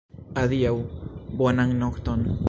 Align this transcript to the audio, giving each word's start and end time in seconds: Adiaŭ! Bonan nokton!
Adiaŭ! 0.43 0.71
Bonan 1.43 1.75
nokton! 1.83 2.25